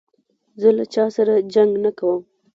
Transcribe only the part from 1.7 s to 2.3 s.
نه کوم.